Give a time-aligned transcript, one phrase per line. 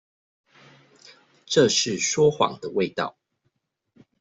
[1.45, 3.19] 這是說謊的味道